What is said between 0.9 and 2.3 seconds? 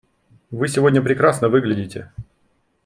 прекрасно выглядите!